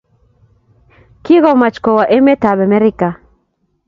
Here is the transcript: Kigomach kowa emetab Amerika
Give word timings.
Kigomach 1.23 1.77
kowa 1.85 2.05
emetab 2.17 2.57
Amerika 2.67 3.07